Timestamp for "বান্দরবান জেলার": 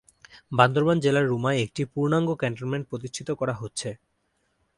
0.51-1.25